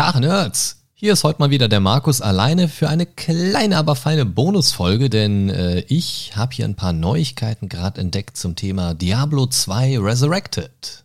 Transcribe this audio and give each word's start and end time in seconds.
Tag 0.00 0.18
Nerds! 0.18 0.86
Hier 0.94 1.12
ist 1.12 1.24
heute 1.24 1.40
mal 1.40 1.50
wieder 1.50 1.68
der 1.68 1.80
Markus 1.80 2.22
alleine 2.22 2.68
für 2.68 2.88
eine 2.88 3.04
kleine, 3.04 3.76
aber 3.76 3.94
feine 3.96 4.24
Bonusfolge, 4.24 5.10
denn 5.10 5.50
äh, 5.50 5.80
ich 5.88 6.32
habe 6.34 6.54
hier 6.54 6.64
ein 6.64 6.74
paar 6.74 6.94
Neuigkeiten 6.94 7.68
gerade 7.68 8.00
entdeckt 8.00 8.38
zum 8.38 8.56
Thema 8.56 8.94
Diablo 8.94 9.46
2 9.46 9.98
Resurrected. 9.98 11.04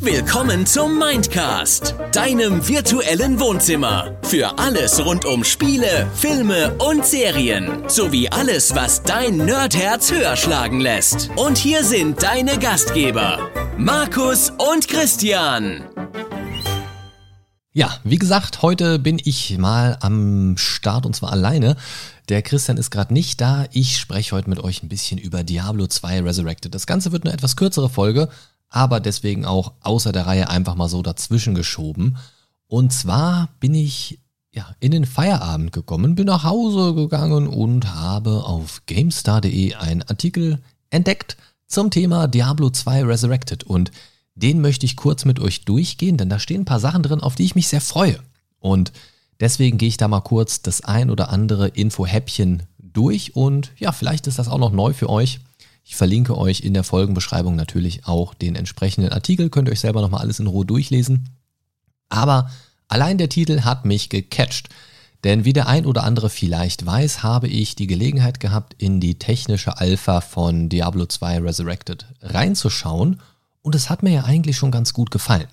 Willkommen 0.00 0.64
zum 0.64 0.96
Mindcast, 0.96 1.96
deinem 2.12 2.66
virtuellen 2.68 3.40
Wohnzimmer. 3.40 4.16
Für 4.22 4.56
alles 4.56 5.04
rund 5.04 5.24
um 5.24 5.42
Spiele, 5.42 6.08
Filme 6.14 6.72
und 6.78 7.04
Serien. 7.04 7.82
Sowie 7.88 8.28
alles, 8.28 8.76
was 8.76 9.02
dein 9.02 9.38
Nerdherz 9.38 10.12
höher 10.12 10.36
schlagen 10.36 10.78
lässt. 10.78 11.30
Und 11.34 11.58
hier 11.58 11.82
sind 11.82 12.22
deine 12.22 12.60
Gastgeber, 12.60 13.50
Markus 13.76 14.50
und 14.50 14.86
Christian. 14.86 15.82
Ja, 17.72 17.98
wie 18.04 18.18
gesagt, 18.18 18.62
heute 18.62 19.00
bin 19.00 19.20
ich 19.24 19.58
mal 19.58 19.98
am 20.00 20.56
Start 20.56 21.06
und 21.06 21.16
zwar 21.16 21.32
alleine. 21.32 21.76
Der 22.28 22.42
Christian 22.42 22.76
ist 22.76 22.90
gerade 22.90 23.12
nicht 23.12 23.40
da. 23.40 23.66
Ich 23.72 23.98
spreche 23.98 24.36
heute 24.36 24.48
mit 24.48 24.60
euch 24.60 24.82
ein 24.82 24.88
bisschen 24.88 25.18
über 25.18 25.42
Diablo 25.42 25.88
2 25.88 26.22
Resurrected. 26.22 26.72
Das 26.72 26.86
Ganze 26.86 27.10
wird 27.10 27.24
eine 27.24 27.34
etwas 27.34 27.56
kürzere 27.56 27.88
Folge, 27.88 28.28
aber 28.70 29.00
deswegen 29.00 29.44
auch 29.44 29.72
außer 29.80 30.12
der 30.12 30.26
Reihe 30.26 30.48
einfach 30.50 30.74
mal 30.74 30.88
so 30.88 31.02
dazwischen 31.02 31.54
geschoben. 31.54 32.16
Und 32.66 32.92
zwar 32.92 33.48
bin 33.60 33.74
ich 33.74 34.20
ja, 34.52 34.74
in 34.80 34.90
den 34.90 35.06
Feierabend 35.06 35.72
gekommen, 35.72 36.14
bin 36.14 36.26
nach 36.26 36.44
Hause 36.44 36.94
gegangen 36.94 37.46
und 37.46 37.94
habe 37.94 38.44
auf 38.44 38.82
GameStar.de 38.86 39.74
einen 39.74 40.02
Artikel 40.02 40.60
entdeckt 40.90 41.36
zum 41.66 41.90
Thema 41.90 42.26
Diablo 42.28 42.70
2 42.70 43.04
Resurrected. 43.04 43.64
Und 43.64 43.90
den 44.34 44.60
möchte 44.60 44.86
ich 44.86 44.96
kurz 44.96 45.24
mit 45.24 45.40
euch 45.40 45.64
durchgehen, 45.64 46.16
denn 46.16 46.28
da 46.28 46.38
stehen 46.38 46.62
ein 46.62 46.66
paar 46.66 46.80
Sachen 46.80 47.02
drin, 47.02 47.20
auf 47.20 47.34
die 47.34 47.44
ich 47.44 47.54
mich 47.54 47.68
sehr 47.68 47.80
freue. 47.80 48.18
Und 48.58 48.92
deswegen 49.40 49.78
gehe 49.78 49.88
ich 49.88 49.96
da 49.96 50.08
mal 50.08 50.20
kurz 50.20 50.62
das 50.62 50.82
ein 50.82 51.10
oder 51.10 51.30
andere 51.30 51.68
Info-Häppchen 51.68 52.62
durch 52.78 53.36
und 53.36 53.72
ja, 53.76 53.92
vielleicht 53.92 54.26
ist 54.26 54.38
das 54.38 54.48
auch 54.48 54.58
noch 54.58 54.72
neu 54.72 54.92
für 54.92 55.10
euch. 55.10 55.40
Ich 55.90 55.96
verlinke 55.96 56.36
euch 56.36 56.60
in 56.60 56.74
der 56.74 56.84
Folgenbeschreibung 56.84 57.56
natürlich 57.56 58.06
auch 58.06 58.34
den 58.34 58.56
entsprechenden 58.56 59.10
Artikel, 59.10 59.48
könnt 59.48 59.68
ihr 59.68 59.72
euch 59.72 59.80
selber 59.80 60.02
nochmal 60.02 60.20
alles 60.20 60.38
in 60.38 60.46
Ruhe 60.46 60.66
durchlesen. 60.66 61.30
Aber 62.10 62.50
allein 62.88 63.16
der 63.16 63.30
Titel 63.30 63.62
hat 63.62 63.86
mich 63.86 64.10
gecatcht. 64.10 64.68
Denn 65.24 65.46
wie 65.46 65.54
der 65.54 65.66
ein 65.66 65.86
oder 65.86 66.04
andere 66.04 66.28
vielleicht 66.28 66.84
weiß, 66.84 67.22
habe 67.22 67.48
ich 67.48 67.74
die 67.74 67.86
Gelegenheit 67.86 68.38
gehabt, 68.38 68.74
in 68.76 69.00
die 69.00 69.18
technische 69.18 69.78
Alpha 69.78 70.20
von 70.20 70.68
Diablo 70.68 71.06
2 71.06 71.38
Resurrected 71.38 72.04
reinzuschauen 72.20 73.22
und 73.62 73.74
es 73.74 73.88
hat 73.88 74.02
mir 74.02 74.12
ja 74.12 74.24
eigentlich 74.24 74.58
schon 74.58 74.70
ganz 74.70 74.92
gut 74.92 75.10
gefallen. 75.10 75.48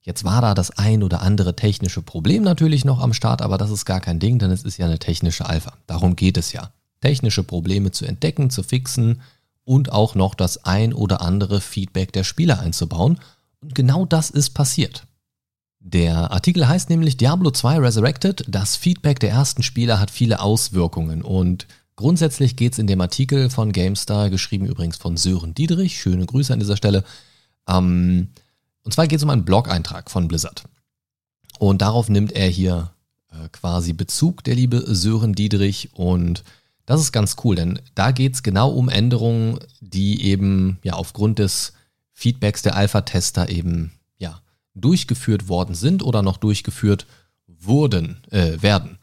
Jetzt 0.00 0.22
war 0.22 0.40
da 0.42 0.54
das 0.54 0.70
ein 0.78 1.02
oder 1.02 1.22
andere 1.22 1.56
technische 1.56 2.02
Problem 2.02 2.44
natürlich 2.44 2.84
noch 2.84 3.00
am 3.00 3.12
Start, 3.12 3.42
aber 3.42 3.58
das 3.58 3.72
ist 3.72 3.84
gar 3.84 4.00
kein 4.00 4.20
Ding, 4.20 4.38
denn 4.38 4.52
es 4.52 4.62
ist 4.62 4.78
ja 4.78 4.86
eine 4.86 5.00
technische 5.00 5.46
Alpha. 5.46 5.72
Darum 5.88 6.14
geht 6.14 6.36
es 6.36 6.52
ja. 6.52 6.70
Technische 7.00 7.42
Probleme 7.42 7.90
zu 7.90 8.04
entdecken, 8.06 8.50
zu 8.50 8.62
fixen 8.62 9.20
und 9.70 9.92
auch 9.92 10.16
noch 10.16 10.34
das 10.34 10.64
ein 10.64 10.92
oder 10.92 11.20
andere 11.20 11.60
Feedback 11.60 12.12
der 12.12 12.24
Spieler 12.24 12.58
einzubauen. 12.58 13.20
Und 13.60 13.72
genau 13.76 14.04
das 14.04 14.28
ist 14.28 14.50
passiert. 14.50 15.06
Der 15.78 16.32
Artikel 16.32 16.66
heißt 16.66 16.90
nämlich 16.90 17.16
Diablo 17.16 17.52
2 17.52 17.78
Resurrected. 17.78 18.44
Das 18.48 18.74
Feedback 18.74 19.20
der 19.20 19.30
ersten 19.30 19.62
Spieler 19.62 20.00
hat 20.00 20.10
viele 20.10 20.40
Auswirkungen 20.40 21.22
und 21.22 21.68
grundsätzlich 21.94 22.56
geht 22.56 22.72
es 22.72 22.80
in 22.80 22.88
dem 22.88 23.00
Artikel 23.00 23.48
von 23.48 23.70
GameStar, 23.70 24.28
geschrieben 24.28 24.66
übrigens 24.66 24.96
von 24.96 25.16
Sören 25.16 25.54
Diedrich, 25.54 26.00
schöne 26.00 26.26
Grüße 26.26 26.52
an 26.52 26.58
dieser 26.58 26.76
Stelle, 26.76 27.04
ähm, 27.68 28.30
und 28.82 28.92
zwar 28.92 29.06
geht 29.06 29.18
es 29.18 29.22
um 29.22 29.30
einen 29.30 29.44
Blog-Eintrag 29.44 30.10
von 30.10 30.26
Blizzard. 30.26 30.64
Und 31.60 31.80
darauf 31.80 32.08
nimmt 32.08 32.32
er 32.32 32.48
hier 32.48 32.90
äh, 33.30 33.48
quasi 33.52 33.92
Bezug, 33.92 34.42
der 34.42 34.56
liebe 34.56 34.82
Sören 34.92 35.34
Diedrich. 35.34 35.90
Und 35.92 36.42
das 36.90 37.00
ist 37.00 37.12
ganz 37.12 37.36
cool, 37.44 37.54
denn 37.54 37.78
da 37.94 38.10
geht 38.10 38.34
es 38.34 38.42
genau 38.42 38.70
um 38.70 38.88
Änderungen, 38.88 39.60
die 39.80 40.24
eben 40.24 40.80
ja 40.82 40.94
aufgrund 40.94 41.38
des 41.38 41.72
Feedbacks 42.12 42.62
der 42.62 42.74
Alpha-Tester 42.74 43.48
eben 43.48 43.92
ja 44.18 44.40
durchgeführt 44.74 45.48
worden 45.48 45.76
sind 45.76 46.02
oder 46.02 46.22
noch 46.22 46.36
durchgeführt 46.36 47.06
wurden, 47.46 48.20
äh, 48.32 48.60
werden. 48.60 48.98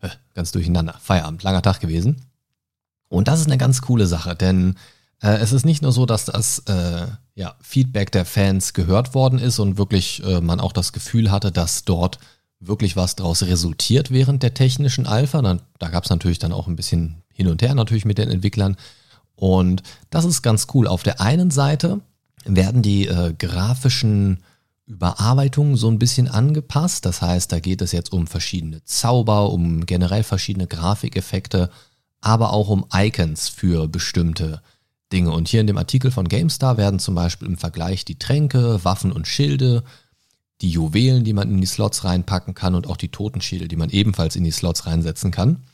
Äh, 0.00 0.10
ganz 0.34 0.52
durcheinander. 0.52 0.94
Feierabend, 1.02 1.42
langer 1.42 1.62
Tag 1.62 1.80
gewesen. 1.80 2.22
Und 3.08 3.26
das 3.26 3.40
ist 3.40 3.46
eine 3.46 3.58
ganz 3.58 3.82
coole 3.82 4.06
Sache, 4.06 4.36
denn 4.36 4.76
äh, 5.20 5.38
es 5.38 5.52
ist 5.52 5.66
nicht 5.66 5.82
nur 5.82 5.90
so, 5.90 6.06
dass 6.06 6.26
das 6.26 6.60
äh, 6.68 7.08
ja, 7.34 7.56
Feedback 7.60 8.12
der 8.12 8.26
Fans 8.26 8.74
gehört 8.74 9.12
worden 9.12 9.40
ist 9.40 9.58
und 9.58 9.76
wirklich 9.76 10.22
äh, 10.22 10.40
man 10.40 10.60
auch 10.60 10.72
das 10.72 10.92
Gefühl 10.92 11.32
hatte, 11.32 11.50
dass 11.50 11.84
dort 11.84 12.20
wirklich 12.60 12.94
was 12.94 13.16
daraus 13.16 13.42
resultiert 13.42 14.12
während 14.12 14.44
der 14.44 14.54
technischen 14.54 15.08
Alpha. 15.08 15.42
Dann, 15.42 15.62
da 15.80 15.88
gab 15.88 16.04
es 16.04 16.10
natürlich 16.10 16.38
dann 16.38 16.52
auch 16.52 16.68
ein 16.68 16.76
bisschen 16.76 17.23
hin 17.34 17.48
und 17.48 17.60
her 17.60 17.74
natürlich 17.74 18.04
mit 18.04 18.18
den 18.18 18.30
Entwicklern. 18.30 18.76
Und 19.36 19.82
das 20.10 20.24
ist 20.24 20.42
ganz 20.42 20.68
cool. 20.72 20.86
Auf 20.86 21.02
der 21.02 21.20
einen 21.20 21.50
Seite 21.50 22.00
werden 22.44 22.82
die 22.82 23.06
äh, 23.06 23.34
grafischen 23.36 24.42
Überarbeitung 24.86 25.76
so 25.76 25.88
ein 25.88 25.98
bisschen 25.98 26.28
angepasst. 26.28 27.06
Das 27.06 27.22
heißt, 27.22 27.50
da 27.50 27.60
geht 27.60 27.82
es 27.82 27.92
jetzt 27.92 28.12
um 28.12 28.26
verschiedene 28.26 28.82
Zauber, 28.84 29.50
um 29.50 29.86
generell 29.86 30.22
verschiedene 30.22 30.66
Grafikeffekte, 30.66 31.70
aber 32.20 32.52
auch 32.52 32.68
um 32.68 32.86
Icons 32.92 33.48
für 33.48 33.88
bestimmte 33.88 34.62
Dinge. 35.12 35.30
Und 35.30 35.48
hier 35.48 35.60
in 35.60 35.66
dem 35.66 35.78
Artikel 35.78 36.10
von 36.10 36.28
GameStar 36.28 36.76
werden 36.76 36.98
zum 36.98 37.14
Beispiel 37.14 37.48
im 37.48 37.56
Vergleich 37.56 38.04
die 38.04 38.18
Tränke, 38.18 38.84
Waffen 38.84 39.12
und 39.12 39.26
Schilde, 39.26 39.84
die 40.60 40.70
Juwelen, 40.70 41.24
die 41.24 41.32
man 41.32 41.50
in 41.50 41.60
die 41.60 41.66
Slots 41.66 42.04
reinpacken 42.04 42.54
kann 42.54 42.74
und 42.74 42.86
auch 42.86 42.96
die 42.96 43.10
Totenschädel, 43.10 43.68
die 43.68 43.76
man 43.76 43.90
ebenfalls 43.90 44.36
in 44.36 44.44
die 44.44 44.50
Slots 44.50 44.86
reinsetzen 44.86 45.30
kann, 45.30 45.64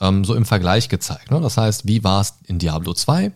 ähm, 0.00 0.24
so 0.24 0.34
im 0.34 0.44
Vergleich 0.44 0.88
gezeigt. 0.88 1.30
Ne? 1.30 1.40
Das 1.40 1.56
heißt, 1.56 1.86
wie 1.86 2.04
war 2.04 2.20
es 2.20 2.34
in 2.46 2.58
Diablo 2.58 2.94
2? 2.94 3.32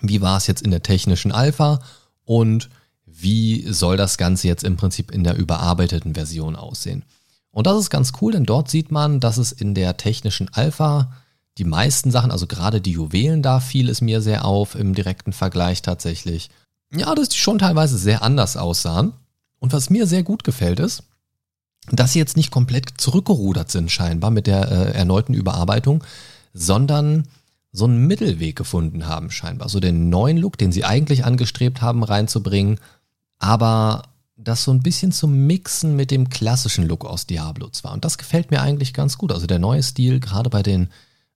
Wie 0.00 0.20
war 0.20 0.36
es 0.36 0.46
jetzt 0.46 0.62
in 0.62 0.70
der 0.70 0.82
technischen 0.82 1.32
Alpha? 1.32 1.80
Und 2.24 2.68
wie 3.16 3.64
soll 3.72 3.96
das 3.96 4.18
Ganze 4.18 4.48
jetzt 4.48 4.64
im 4.64 4.76
Prinzip 4.76 5.10
in 5.10 5.24
der 5.24 5.36
überarbeiteten 5.36 6.14
Version 6.14 6.56
aussehen. 6.56 7.04
Und 7.50 7.66
das 7.66 7.78
ist 7.78 7.90
ganz 7.90 8.12
cool, 8.20 8.32
denn 8.32 8.44
dort 8.44 8.68
sieht 8.68 8.90
man, 8.90 9.20
dass 9.20 9.38
es 9.38 9.52
in 9.52 9.74
der 9.74 9.96
technischen 9.96 10.52
Alpha 10.52 11.12
die 11.56 11.64
meisten 11.64 12.10
Sachen, 12.10 12.32
also 12.32 12.48
gerade 12.48 12.80
die 12.80 12.90
Juwelen, 12.90 13.40
da 13.40 13.60
fiel 13.60 13.88
es 13.88 14.00
mir 14.00 14.20
sehr 14.20 14.44
auf 14.44 14.74
im 14.74 14.94
direkten 14.94 15.32
Vergleich 15.32 15.82
tatsächlich. 15.82 16.50
Ja, 16.92 17.14
dass 17.14 17.28
die 17.28 17.38
schon 17.38 17.60
teilweise 17.60 17.96
sehr 17.96 18.22
anders 18.22 18.56
aussahen. 18.56 19.12
Und 19.60 19.72
was 19.72 19.88
mir 19.88 20.08
sehr 20.08 20.24
gut 20.24 20.42
gefällt 20.42 20.80
ist, 20.80 21.04
dass 21.90 22.12
sie 22.12 22.18
jetzt 22.18 22.36
nicht 22.36 22.50
komplett 22.50 22.92
zurückgerudert 22.96 23.70
sind 23.70 23.90
scheinbar 23.90 24.30
mit 24.30 24.46
der 24.46 24.70
äh, 24.70 24.92
erneuten 24.92 25.34
Überarbeitung, 25.34 26.02
sondern 26.52 27.28
so 27.72 27.84
einen 27.84 28.06
Mittelweg 28.06 28.56
gefunden 28.56 29.06
haben 29.06 29.30
scheinbar. 29.30 29.68
So 29.68 29.80
den 29.80 30.08
neuen 30.08 30.38
Look, 30.38 30.56
den 30.56 30.72
sie 30.72 30.84
eigentlich 30.84 31.24
angestrebt 31.24 31.82
haben 31.82 32.04
reinzubringen, 32.04 32.78
aber 33.38 34.02
das 34.36 34.64
so 34.64 34.72
ein 34.72 34.82
bisschen 34.82 35.12
zu 35.12 35.28
mixen 35.28 35.96
mit 35.96 36.10
dem 36.10 36.28
klassischen 36.28 36.86
Look 36.86 37.04
aus 37.04 37.26
Diablo 37.26 37.68
2. 37.68 37.90
Und 37.90 38.04
das 38.04 38.18
gefällt 38.18 38.50
mir 38.50 38.62
eigentlich 38.62 38.94
ganz 38.94 39.18
gut. 39.18 39.32
Also 39.32 39.46
der 39.46 39.58
neue 39.58 39.82
Stil, 39.82 40.20
gerade 40.20 40.50
bei 40.50 40.62
den 40.62 40.90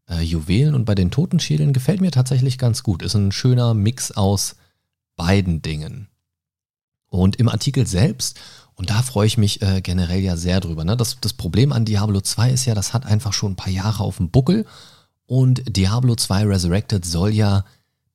äh, 0.09 0.21
Juwelen 0.21 0.75
und 0.75 0.85
bei 0.85 0.95
den 0.95 1.11
Totenschädeln, 1.11 1.73
gefällt 1.73 2.01
mir 2.01 2.11
tatsächlich 2.11 2.59
ganz 2.59 2.83
gut. 2.83 3.03
Ist 3.03 3.15
ein 3.15 3.33
schöner 3.33 3.75
Mix 3.75 4.13
aus 4.13 4.57
beiden 5.17 5.63
Dingen. 5.63 6.09
Und 7.09 7.37
im 7.37 7.49
Artikel 7.49 7.87
selbst, 7.87 8.39
und 8.79 8.91
da 8.91 9.03
freue 9.03 9.27
ich 9.27 9.37
mich 9.37 9.61
äh, 9.61 9.81
generell 9.81 10.21
ja 10.21 10.37
sehr 10.37 10.61
drüber, 10.61 10.85
ne? 10.85 10.97
das, 10.97 11.19
das 11.21 11.33
Problem 11.33 11.73
an 11.73 11.85
Diablo 11.85 12.21
2 12.21 12.53
ist 12.53 12.65
ja, 12.65 12.77
das 12.77 12.95
hat 12.95 13.07
einfach 13.07 13.33
schon 13.33 13.53
ein 13.53 13.57
paar 13.57 13.73
Jahre 13.73 14.05
auf 14.05 14.19
dem 14.19 14.31
Buckel. 14.31 14.67
Und 15.27 15.77
Diablo 15.77 16.15
2 16.15 16.45
Resurrected 16.47 17.05
soll 17.05 17.31
ja 17.31 17.65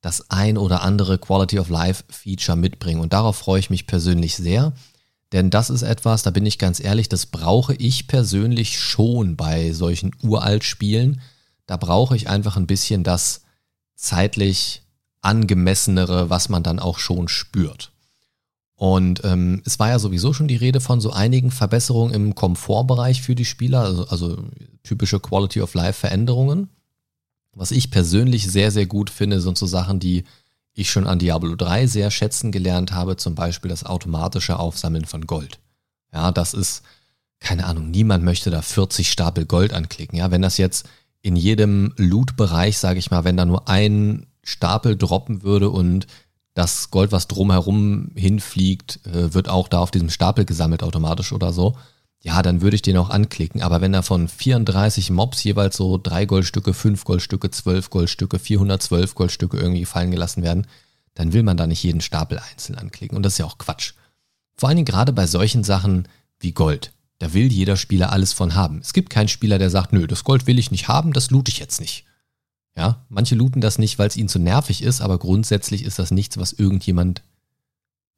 das 0.00 0.30
ein 0.30 0.56
oder 0.56 0.80
andere 0.80 1.18
Quality 1.18 1.58
of 1.58 1.68
Life 1.68 2.04
Feature 2.08 2.56
mitbringen. 2.56 3.02
Und 3.02 3.12
darauf 3.12 3.36
freue 3.36 3.60
ich 3.60 3.68
mich 3.68 3.86
persönlich 3.86 4.36
sehr. 4.36 4.72
Denn 5.32 5.50
das 5.50 5.68
ist 5.68 5.82
etwas, 5.82 6.22
da 6.22 6.30
bin 6.30 6.46
ich 6.46 6.58
ganz 6.58 6.82
ehrlich, 6.82 7.10
das 7.10 7.26
brauche 7.26 7.74
ich 7.74 8.06
persönlich 8.06 8.80
schon 8.80 9.36
bei 9.36 9.72
solchen 9.72 10.12
uralt 10.22 10.64
Spielen. 10.64 11.20
Da 11.66 11.76
brauche 11.76 12.16
ich 12.16 12.30
einfach 12.30 12.56
ein 12.56 12.66
bisschen 12.66 13.04
das 13.04 13.42
zeitlich 13.96 14.82
angemessenere, 15.20 16.30
was 16.30 16.48
man 16.48 16.62
dann 16.62 16.78
auch 16.78 16.98
schon 16.98 17.28
spürt. 17.28 17.92
Und 18.76 19.22
ähm, 19.24 19.62
es 19.64 19.78
war 19.78 19.88
ja 19.88 19.98
sowieso 19.98 20.32
schon 20.32 20.48
die 20.48 20.56
Rede 20.56 20.80
von 20.80 21.00
so 21.00 21.12
einigen 21.12 21.50
Verbesserungen 21.50 22.12
im 22.12 22.34
Komfortbereich 22.34 23.22
für 23.22 23.34
die 23.34 23.44
Spieler, 23.44 23.80
also, 23.80 24.06
also 24.06 24.38
typische 24.82 25.20
Quality 25.20 25.60
of 25.60 25.74
Life 25.74 26.00
Veränderungen. 26.00 26.68
Was 27.52 27.70
ich 27.70 27.90
persönlich 27.90 28.50
sehr, 28.50 28.72
sehr 28.72 28.86
gut 28.86 29.10
finde, 29.10 29.40
sind 29.40 29.56
so 29.56 29.66
Sachen, 29.66 30.00
die 30.00 30.24
ich 30.74 30.90
schon 30.90 31.06
an 31.06 31.20
Diablo 31.20 31.54
3 31.54 31.86
sehr 31.86 32.10
schätzen 32.10 32.50
gelernt 32.50 32.92
habe, 32.92 33.16
zum 33.16 33.36
Beispiel 33.36 33.68
das 33.68 33.84
automatische 33.84 34.58
Aufsammeln 34.58 35.04
von 35.04 35.26
Gold. 35.26 35.60
Ja, 36.12 36.32
das 36.32 36.52
ist, 36.52 36.82
keine 37.38 37.66
Ahnung, 37.66 37.90
niemand 37.90 38.24
möchte 38.24 38.50
da 38.50 38.60
40 38.60 39.10
Stapel 39.10 39.46
Gold 39.46 39.72
anklicken. 39.72 40.18
Ja, 40.18 40.32
wenn 40.32 40.42
das 40.42 40.58
jetzt 40.58 40.88
in 41.22 41.36
jedem 41.36 41.92
Loot-Bereich, 41.96 42.76
sage 42.76 42.98
ich 42.98 43.12
mal, 43.12 43.22
wenn 43.24 43.36
da 43.36 43.44
nur 43.44 43.68
ein 43.68 44.26
Stapel 44.42 44.96
droppen 44.96 45.42
würde 45.42 45.70
und 45.70 46.06
Das 46.54 46.90
Gold, 46.90 47.10
was 47.12 47.26
drumherum 47.28 48.12
hinfliegt, 48.14 49.00
äh, 49.06 49.34
wird 49.34 49.48
auch 49.48 49.68
da 49.68 49.80
auf 49.80 49.90
diesem 49.90 50.10
Stapel 50.10 50.44
gesammelt 50.44 50.82
automatisch 50.82 51.32
oder 51.32 51.52
so. 51.52 51.76
Ja, 52.20 52.40
dann 52.42 52.62
würde 52.62 52.76
ich 52.76 52.82
den 52.82 52.96
auch 52.96 53.10
anklicken. 53.10 53.60
Aber 53.60 53.80
wenn 53.80 53.92
da 53.92 54.02
von 54.02 54.28
34 54.28 55.10
Mobs 55.10 55.44
jeweils 55.44 55.76
so 55.76 55.98
drei 56.02 56.24
Goldstücke, 56.24 56.72
fünf 56.72 57.04
Goldstücke, 57.04 57.50
zwölf 57.50 57.90
Goldstücke, 57.90 58.38
412 58.38 59.14
Goldstücke 59.14 59.58
irgendwie 59.58 59.84
fallen 59.84 60.10
gelassen 60.10 60.42
werden, 60.42 60.66
dann 61.14 61.32
will 61.32 61.42
man 61.42 61.56
da 61.56 61.66
nicht 61.66 61.82
jeden 61.82 62.00
Stapel 62.00 62.38
einzeln 62.38 62.78
anklicken. 62.78 63.16
Und 63.16 63.24
das 63.24 63.34
ist 63.34 63.38
ja 63.38 63.44
auch 63.44 63.58
Quatsch. 63.58 63.92
Vor 64.56 64.68
allen 64.68 64.76
Dingen 64.76 64.86
gerade 64.86 65.12
bei 65.12 65.26
solchen 65.26 65.64
Sachen 65.64 66.08
wie 66.38 66.52
Gold. 66.52 66.92
Da 67.18 67.32
will 67.34 67.52
jeder 67.52 67.76
Spieler 67.76 68.10
alles 68.10 68.32
von 68.32 68.54
haben. 68.54 68.78
Es 68.78 68.92
gibt 68.92 69.10
keinen 69.10 69.28
Spieler, 69.28 69.58
der 69.58 69.70
sagt, 69.70 69.92
nö, 69.92 70.06
das 70.06 70.24
Gold 70.24 70.46
will 70.46 70.58
ich 70.58 70.70
nicht 70.70 70.88
haben, 70.88 71.12
das 71.12 71.30
loot 71.30 71.48
ich 71.48 71.58
jetzt 71.58 71.80
nicht. 71.80 72.04
Ja, 72.76 73.04
manche 73.08 73.36
looten 73.36 73.60
das 73.60 73.78
nicht, 73.78 73.98
weil 73.98 74.08
es 74.08 74.16
ihnen 74.16 74.28
zu 74.28 74.38
nervig 74.38 74.82
ist, 74.82 75.00
aber 75.00 75.18
grundsätzlich 75.18 75.84
ist 75.84 75.98
das 75.98 76.10
nichts, 76.10 76.38
was 76.38 76.52
irgendjemand 76.52 77.22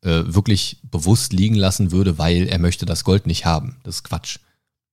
äh, 0.03 0.23
wirklich 0.27 0.79
bewusst 0.83 1.33
liegen 1.33 1.57
lassen 1.57 1.93
würde, 1.93 2.19
weil 2.19 2.49
er 2.49 2.59
möchte 2.59 2.87
das 2.87 3.05
Gold 3.05 3.27
nicht 3.27 3.45
haben. 3.45 3.77
Das 3.83 3.97
ist 3.97 4.05
Quatsch. 4.05 4.39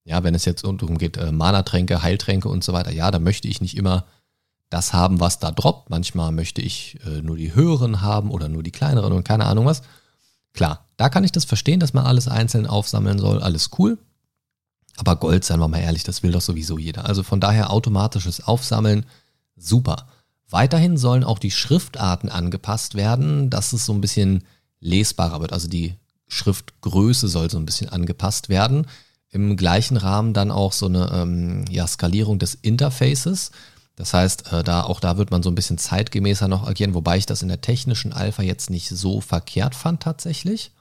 Ja, 0.04 0.22
wenn 0.22 0.34
es 0.34 0.44
jetzt 0.44 0.64
darum 0.64 0.98
geht, 0.98 1.16
äh, 1.16 1.32
Mana-Tränke, 1.32 2.02
Heiltränke 2.02 2.48
und 2.48 2.62
so 2.62 2.74
weiter, 2.74 2.90
ja, 2.90 3.10
da 3.10 3.18
möchte 3.18 3.48
ich 3.48 3.62
nicht 3.62 3.76
immer 3.76 4.04
das 4.68 4.92
haben, 4.92 5.20
was 5.20 5.38
da 5.38 5.50
droppt. 5.50 5.88
Manchmal 5.88 6.32
möchte 6.32 6.60
ich 6.60 6.98
äh, 7.06 7.22
nur 7.22 7.36
die 7.36 7.54
höheren 7.54 8.02
haben 8.02 8.30
oder 8.30 8.48
nur 8.48 8.62
die 8.62 8.70
kleineren 8.72 9.12
und 9.12 9.24
keine 9.24 9.46
Ahnung 9.46 9.64
was. 9.64 9.82
Klar, 10.52 10.84
da 10.96 11.08
kann 11.08 11.24
ich 11.24 11.32
das 11.32 11.46
verstehen, 11.46 11.80
dass 11.80 11.94
man 11.94 12.04
alles 12.04 12.28
einzeln 12.28 12.66
aufsammeln 12.66 13.18
soll, 13.18 13.42
alles 13.42 13.70
cool. 13.78 13.98
Aber 14.96 15.16
Gold, 15.16 15.44
seien 15.44 15.58
wir 15.58 15.68
mal 15.68 15.80
ehrlich, 15.80 16.04
das 16.04 16.22
will 16.22 16.32
doch 16.32 16.40
sowieso 16.40 16.78
jeder. 16.78 17.06
Also 17.06 17.22
von 17.22 17.40
daher 17.40 17.70
automatisches 17.70 18.46
Aufsammeln, 18.46 19.06
super. 19.56 20.06
Weiterhin 20.50 20.96
sollen 20.96 21.24
auch 21.24 21.38
die 21.38 21.50
Schriftarten 21.50 22.28
angepasst 22.28 22.94
werden, 22.94 23.50
dass 23.50 23.72
es 23.72 23.86
so 23.86 23.92
ein 23.92 24.00
bisschen 24.00 24.44
lesbarer 24.80 25.40
wird. 25.40 25.52
Also 25.52 25.68
die 25.68 25.94
Schriftgröße 26.28 27.28
soll 27.28 27.50
so 27.50 27.58
ein 27.58 27.66
bisschen 27.66 27.88
angepasst 27.88 28.48
werden. 28.48 28.86
Im 29.30 29.56
gleichen 29.56 29.96
Rahmen 29.96 30.32
dann 30.32 30.50
auch 30.50 30.72
so 30.72 30.86
eine 30.86 31.10
ähm, 31.12 31.64
ja, 31.70 31.86
Skalierung 31.86 32.38
des 32.38 32.54
Interfaces. 32.54 33.50
Das 33.96 34.14
heißt, 34.14 34.52
äh, 34.52 34.62
da, 34.62 34.84
auch 34.84 35.00
da 35.00 35.16
wird 35.16 35.30
man 35.30 35.42
so 35.42 35.50
ein 35.50 35.54
bisschen 35.54 35.78
zeitgemäßer 35.78 36.46
noch 36.46 36.66
agieren, 36.66 36.94
wobei 36.94 37.16
ich 37.16 37.26
das 37.26 37.42
in 37.42 37.48
der 37.48 37.60
technischen 37.60 38.12
Alpha 38.12 38.42
jetzt 38.42 38.70
nicht 38.70 38.88
so 38.88 39.20
verkehrt 39.20 39.74
fand 39.74 40.02
tatsächlich. 40.02 40.72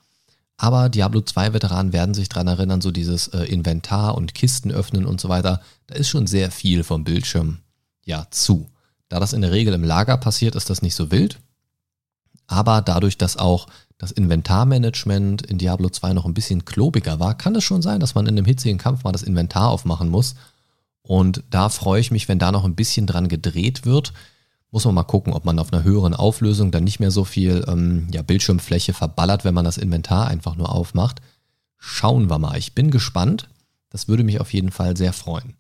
Aber 0.57 0.89
Diablo 0.89 1.21
2 1.21 1.53
Veteranen 1.53 1.93
werden 1.93 2.13
sich 2.13 2.29
daran 2.29 2.47
erinnern, 2.47 2.81
so 2.81 2.91
dieses 2.91 3.27
äh, 3.29 3.43
Inventar 3.45 4.15
und 4.15 4.35
Kisten 4.35 4.71
öffnen 4.71 5.05
und 5.05 5.19
so 5.19 5.29
weiter. 5.29 5.61
Da 5.87 5.95
ist 5.95 6.09
schon 6.09 6.27
sehr 6.27 6.51
viel 6.51 6.83
vom 6.83 7.03
Bildschirm 7.03 7.59
ja 8.03 8.27
zu. 8.31 8.69
Da 9.09 9.19
das 9.19 9.33
in 9.33 9.41
der 9.41 9.51
Regel 9.51 9.73
im 9.73 9.83
Lager 9.83 10.17
passiert, 10.17 10.55
ist 10.55 10.69
das 10.69 10.81
nicht 10.81 10.95
so 10.95 11.11
wild. 11.11 11.39
Aber 12.47 12.81
dadurch, 12.81 13.17
dass 13.17 13.37
auch 13.37 13.67
das 13.97 14.11
Inventarmanagement 14.11 15.43
in 15.43 15.57
Diablo 15.57 15.89
2 15.89 16.13
noch 16.13 16.25
ein 16.25 16.33
bisschen 16.33 16.65
klobiger 16.65 17.19
war, 17.19 17.37
kann 17.37 17.55
es 17.55 17.63
schon 17.63 17.81
sein, 17.81 17.99
dass 17.99 18.15
man 18.15 18.25
in 18.25 18.37
einem 18.37 18.45
hitzigen 18.45 18.77
Kampf 18.77 19.03
mal 19.03 19.11
das 19.11 19.23
Inventar 19.23 19.69
aufmachen 19.69 20.09
muss 20.09 20.35
und 21.03 21.43
da 21.49 21.69
freue 21.69 21.99
ich 21.99 22.11
mich, 22.11 22.27
wenn 22.27 22.39
da 22.39 22.51
noch 22.51 22.63
ein 22.63 22.75
bisschen 22.75 23.05
dran 23.05 23.27
gedreht 23.27 23.85
wird. 23.85 24.13
Muss 24.71 24.85
man 24.85 24.95
mal 24.95 25.03
gucken, 25.03 25.33
ob 25.33 25.45
man 25.45 25.59
auf 25.59 25.71
einer 25.71 25.83
höheren 25.83 26.15
Auflösung 26.15 26.71
dann 26.71 26.85
nicht 26.85 26.99
mehr 26.99 27.11
so 27.11 27.25
viel 27.25 27.63
ähm, 27.67 28.07
ja, 28.11 28.23
Bildschirmfläche 28.23 28.93
verballert, 28.93 29.43
wenn 29.45 29.53
man 29.53 29.65
das 29.65 29.77
Inventar 29.77 30.27
einfach 30.27 30.55
nur 30.55 30.73
aufmacht. 30.73 31.21
Schauen 31.77 32.29
wir 32.29 32.39
mal. 32.39 32.57
Ich 32.57 32.73
bin 32.73 32.89
gespannt. 32.89 33.49
Das 33.89 34.07
würde 34.07 34.23
mich 34.23 34.39
auf 34.39 34.53
jeden 34.53 34.71
Fall 34.71 34.97
sehr 34.97 35.13
freuen. 35.13 35.55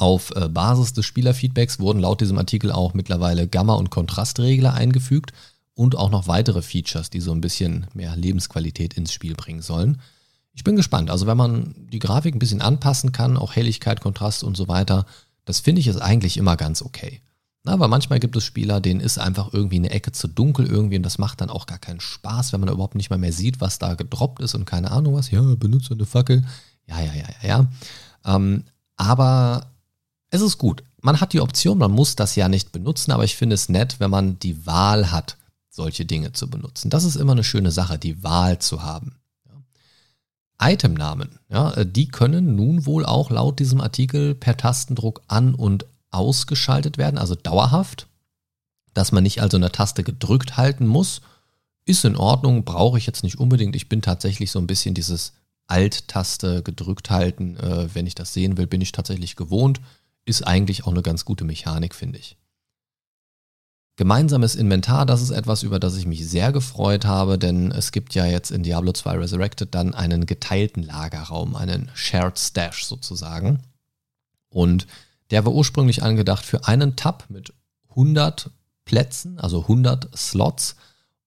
Auf 0.00 0.34
äh, 0.34 0.48
Basis 0.48 0.92
des 0.92 1.06
Spielerfeedbacks 1.06 1.78
wurden 1.78 2.00
laut 2.00 2.20
diesem 2.20 2.38
Artikel 2.38 2.72
auch 2.72 2.94
mittlerweile 2.94 3.46
Gamma- 3.46 3.74
und 3.74 3.90
Kontrastregler 3.90 4.74
eingefügt 4.74 5.32
und 5.74 5.96
auch 5.96 6.10
noch 6.10 6.26
weitere 6.26 6.62
Features, 6.62 7.10
die 7.10 7.20
so 7.20 7.32
ein 7.32 7.40
bisschen 7.40 7.86
mehr 7.94 8.16
Lebensqualität 8.16 8.94
ins 8.94 9.12
Spiel 9.12 9.34
bringen 9.34 9.62
sollen 9.62 10.00
ich 10.52 10.64
bin 10.64 10.76
gespannt. 10.76 11.10
Also 11.10 11.26
wenn 11.26 11.36
man 11.36 11.74
die 11.90 11.98
Grafik 11.98 12.34
ein 12.34 12.38
bisschen 12.38 12.60
anpassen 12.60 13.12
kann, 13.12 13.36
auch 13.36 13.56
Helligkeit, 13.56 14.00
Kontrast 14.00 14.44
und 14.44 14.56
so 14.56 14.68
weiter, 14.68 15.06
das 15.44 15.60
finde 15.60 15.80
ich 15.80 15.86
ist 15.86 16.00
eigentlich 16.00 16.36
immer 16.36 16.56
ganz 16.56 16.82
okay. 16.82 17.20
Weil 17.64 17.88
manchmal 17.88 18.20
gibt 18.20 18.36
es 18.36 18.44
Spieler, 18.44 18.80
denen 18.80 19.00
ist 19.00 19.18
einfach 19.18 19.52
irgendwie 19.52 19.76
eine 19.76 19.90
Ecke 19.90 20.12
zu 20.12 20.28
dunkel 20.28 20.66
irgendwie 20.66 20.96
und 20.96 21.02
das 21.02 21.18
macht 21.18 21.40
dann 21.40 21.50
auch 21.50 21.66
gar 21.66 21.78
keinen 21.78 22.00
Spaß, 22.00 22.52
wenn 22.52 22.60
man 22.60 22.70
überhaupt 22.70 22.94
nicht 22.94 23.10
mal 23.10 23.18
mehr 23.18 23.32
sieht, 23.32 23.60
was 23.60 23.78
da 23.78 23.94
gedroppt 23.94 24.40
ist 24.40 24.54
und 24.54 24.64
keine 24.64 24.90
Ahnung 24.90 25.14
was. 25.14 25.30
Ja, 25.30 25.42
benutze 25.56 25.92
eine 25.92 26.06
Fackel. 26.06 26.44
Ja, 26.86 27.00
ja, 27.00 27.12
ja, 27.14 27.28
ja, 27.42 27.48
ja. 27.48 27.66
Ähm, 28.24 28.64
aber 28.96 29.69
es 30.30 30.40
ist 30.40 30.58
gut. 30.58 30.82
Man 31.02 31.20
hat 31.20 31.32
die 31.32 31.40
Option, 31.40 31.78
man 31.78 31.90
muss 31.90 32.16
das 32.16 32.36
ja 32.36 32.48
nicht 32.48 32.72
benutzen, 32.72 33.12
aber 33.12 33.24
ich 33.24 33.36
finde 33.36 33.54
es 33.54 33.68
nett, 33.68 34.00
wenn 34.00 34.10
man 34.10 34.38
die 34.38 34.66
Wahl 34.66 35.10
hat, 35.10 35.36
solche 35.68 36.04
Dinge 36.04 36.32
zu 36.32 36.48
benutzen. 36.48 36.90
Das 36.90 37.04
ist 37.04 37.16
immer 37.16 37.32
eine 37.32 37.44
schöne 37.44 37.70
Sache, 37.70 37.98
die 37.98 38.22
Wahl 38.22 38.58
zu 38.58 38.82
haben. 38.82 39.16
Itemnamen, 40.62 41.38
ja, 41.48 41.72
äh, 41.72 41.86
die 41.86 42.08
können 42.08 42.54
nun 42.54 42.84
wohl 42.84 43.06
auch 43.06 43.30
laut 43.30 43.58
diesem 43.58 43.80
Artikel 43.80 44.34
per 44.34 44.56
Tastendruck 44.56 45.22
an- 45.26 45.54
und 45.54 45.86
ausgeschaltet 46.10 46.98
werden, 46.98 47.16
also 47.18 47.34
dauerhaft. 47.34 48.06
Dass 48.92 49.12
man 49.12 49.22
nicht 49.22 49.40
also 49.40 49.56
eine 49.56 49.72
Taste 49.72 50.02
gedrückt 50.02 50.56
halten 50.56 50.86
muss, 50.86 51.22
ist 51.86 52.04
in 52.04 52.16
Ordnung, 52.16 52.64
brauche 52.64 52.98
ich 52.98 53.06
jetzt 53.06 53.22
nicht 53.22 53.38
unbedingt. 53.38 53.74
Ich 53.74 53.88
bin 53.88 54.02
tatsächlich 54.02 54.50
so 54.50 54.58
ein 54.58 54.66
bisschen 54.66 54.94
dieses 54.94 55.32
Alt-Taste 55.66 56.62
gedrückt 56.62 57.10
halten, 57.10 57.56
äh, 57.56 57.88
wenn 57.94 58.06
ich 58.06 58.14
das 58.14 58.34
sehen 58.34 58.58
will, 58.58 58.66
bin 58.66 58.80
ich 58.80 58.92
tatsächlich 58.92 59.36
gewohnt. 59.36 59.80
Ist 60.24 60.46
eigentlich 60.46 60.84
auch 60.84 60.92
eine 60.92 61.02
ganz 61.02 61.24
gute 61.24 61.44
Mechanik, 61.44 61.94
finde 61.94 62.18
ich. 62.18 62.36
Gemeinsames 63.96 64.54
Inventar, 64.54 65.04
das 65.04 65.20
ist 65.20 65.30
etwas, 65.30 65.62
über 65.62 65.78
das 65.78 65.96
ich 65.96 66.06
mich 66.06 66.26
sehr 66.26 66.52
gefreut 66.52 67.04
habe, 67.04 67.38
denn 67.38 67.70
es 67.70 67.92
gibt 67.92 68.14
ja 68.14 68.24
jetzt 68.24 68.50
in 68.50 68.62
Diablo 68.62 68.92
2 68.92 69.18
Resurrected 69.18 69.74
dann 69.74 69.94
einen 69.94 70.24
geteilten 70.24 70.82
Lagerraum, 70.82 71.54
einen 71.54 71.90
Shared 71.94 72.38
Stash 72.38 72.86
sozusagen. 72.86 73.60
Und 74.48 74.86
der 75.30 75.44
war 75.44 75.52
ursprünglich 75.52 76.02
angedacht 76.02 76.44
für 76.44 76.66
einen 76.66 76.96
Tab 76.96 77.26
mit 77.28 77.52
100 77.90 78.50
Plätzen, 78.84 79.38
also 79.38 79.62
100 79.62 80.08
Slots. 80.16 80.76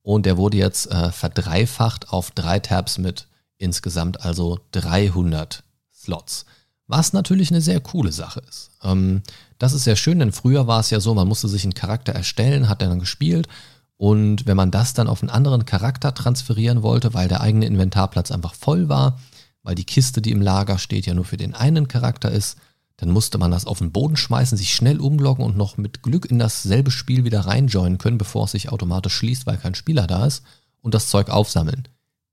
Und 0.01 0.25
der 0.25 0.37
wurde 0.37 0.57
jetzt 0.57 0.91
äh, 0.91 1.11
verdreifacht 1.11 2.09
auf 2.09 2.31
drei 2.31 2.59
Tabs 2.59 2.97
mit 2.97 3.27
insgesamt 3.57 4.25
also 4.25 4.59
300 4.71 5.63
Slots. 5.93 6.45
Was 6.87 7.13
natürlich 7.13 7.51
eine 7.51 7.61
sehr 7.61 7.79
coole 7.79 8.11
Sache 8.11 8.41
ist. 8.49 8.71
Ähm, 8.83 9.21
das 9.57 9.73
ist 9.73 9.85
sehr 9.85 9.95
schön, 9.95 10.19
denn 10.19 10.31
früher 10.31 10.67
war 10.67 10.79
es 10.79 10.89
ja 10.89 10.99
so, 10.99 11.13
man 11.13 11.27
musste 11.27 11.47
sich 11.47 11.63
einen 11.63 11.73
Charakter 11.73 12.11
erstellen, 12.13 12.67
hat 12.67 12.81
er 12.81 12.89
dann 12.89 12.99
gespielt. 12.99 13.47
Und 13.95 14.45
wenn 14.47 14.57
man 14.57 14.71
das 14.71 14.93
dann 14.93 15.07
auf 15.07 15.21
einen 15.21 15.29
anderen 15.29 15.65
Charakter 15.65 16.13
transferieren 16.13 16.81
wollte, 16.83 17.13
weil 17.13 17.29
der 17.29 17.41
eigene 17.41 17.65
Inventarplatz 17.65 18.31
einfach 18.31 18.53
voll 18.53 18.89
war, 18.89 19.19
weil 19.61 19.75
die 19.75 19.85
Kiste, 19.85 20.21
die 20.21 20.31
im 20.31 20.41
Lager 20.41 20.77
steht, 20.77 21.05
ja 21.05 21.13
nur 21.13 21.23
für 21.23 21.37
den 21.37 21.53
einen 21.53 21.87
Charakter 21.87 22.29
ist, 22.29 22.57
dann 22.97 23.09
musste 23.09 23.37
man 23.37 23.51
das 23.51 23.65
auf 23.65 23.79
den 23.79 23.91
Boden 23.91 24.17
schmeißen, 24.17 24.57
sich 24.57 24.75
schnell 24.75 24.99
umloggen 24.99 25.45
und 25.45 25.57
noch 25.57 25.77
mit 25.77 26.03
Glück 26.03 26.25
in 26.25 26.37
dasselbe 26.37 26.91
Spiel 26.91 27.23
wieder 27.23 27.41
reinjoinen 27.41 27.97
können, 27.97 28.17
bevor 28.17 28.45
es 28.45 28.51
sich 28.51 28.69
automatisch 28.69 29.15
schließt, 29.15 29.45
weil 29.45 29.57
kein 29.57 29.75
Spieler 29.75 30.05
da 30.05 30.25
ist 30.25 30.43
und 30.81 30.93
das 30.93 31.07
Zeug 31.07 31.29
aufsammeln. 31.29 31.87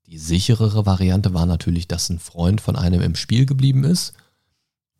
Die 0.07 0.17
sicherere 0.17 0.85
Variante 0.85 1.33
war 1.33 1.45
natürlich, 1.45 1.87
dass 1.87 2.09
ein 2.09 2.19
Freund 2.19 2.59
von 2.59 2.75
einem 2.75 3.01
im 3.01 3.15
Spiel 3.15 3.45
geblieben 3.45 3.85
ist 3.85 4.13